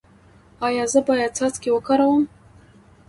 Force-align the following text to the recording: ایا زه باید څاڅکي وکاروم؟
ایا 0.67 0.83
زه 0.93 0.99
باید 1.07 1.31
څاڅکي 1.37 1.69
وکاروم؟ 1.73 2.23